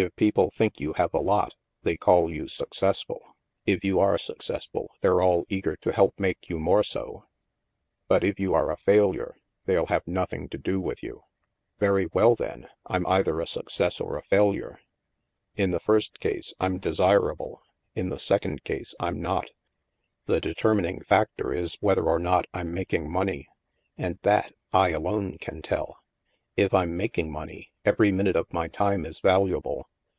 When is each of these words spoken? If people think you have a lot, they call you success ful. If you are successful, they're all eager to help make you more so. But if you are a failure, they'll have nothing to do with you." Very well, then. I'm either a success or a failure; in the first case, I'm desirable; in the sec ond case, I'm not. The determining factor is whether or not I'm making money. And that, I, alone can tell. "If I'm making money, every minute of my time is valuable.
If 0.00 0.14
people 0.14 0.52
think 0.52 0.78
you 0.78 0.92
have 0.92 1.12
a 1.12 1.18
lot, 1.18 1.56
they 1.82 1.96
call 1.96 2.30
you 2.32 2.46
success 2.46 3.02
ful. 3.02 3.20
If 3.66 3.82
you 3.82 3.98
are 3.98 4.16
successful, 4.16 4.92
they're 5.00 5.20
all 5.20 5.44
eager 5.48 5.74
to 5.74 5.90
help 5.90 6.20
make 6.20 6.48
you 6.48 6.60
more 6.60 6.84
so. 6.84 7.24
But 8.06 8.22
if 8.22 8.38
you 8.38 8.54
are 8.54 8.70
a 8.70 8.76
failure, 8.76 9.34
they'll 9.66 9.86
have 9.86 10.06
nothing 10.06 10.48
to 10.50 10.56
do 10.56 10.80
with 10.80 11.02
you." 11.02 11.24
Very 11.80 12.06
well, 12.12 12.36
then. 12.36 12.68
I'm 12.86 13.04
either 13.08 13.40
a 13.40 13.46
success 13.48 13.98
or 14.00 14.16
a 14.16 14.22
failure; 14.22 14.78
in 15.56 15.72
the 15.72 15.80
first 15.80 16.20
case, 16.20 16.54
I'm 16.60 16.78
desirable; 16.78 17.60
in 17.96 18.08
the 18.08 18.20
sec 18.20 18.46
ond 18.46 18.62
case, 18.62 18.94
I'm 19.00 19.20
not. 19.20 19.50
The 20.26 20.40
determining 20.40 21.00
factor 21.02 21.52
is 21.52 21.76
whether 21.80 22.04
or 22.04 22.20
not 22.20 22.46
I'm 22.54 22.72
making 22.72 23.10
money. 23.10 23.48
And 23.96 24.20
that, 24.22 24.54
I, 24.72 24.90
alone 24.90 25.38
can 25.38 25.60
tell. 25.60 25.98
"If 26.56 26.74
I'm 26.74 26.96
making 26.96 27.30
money, 27.30 27.70
every 27.84 28.10
minute 28.10 28.34
of 28.34 28.52
my 28.52 28.66
time 28.66 29.06
is 29.06 29.20
valuable. 29.20 29.88